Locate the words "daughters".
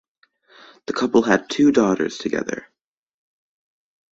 1.71-2.17